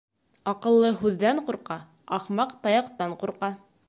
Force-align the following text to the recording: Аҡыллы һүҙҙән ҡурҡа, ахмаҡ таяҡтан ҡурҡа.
Аҡыллы 0.51 0.87
һүҙҙән 1.01 1.41
ҡурҡа, 1.49 1.77
ахмаҡ 2.19 2.57
таяҡтан 2.65 3.15
ҡурҡа. 3.25 3.51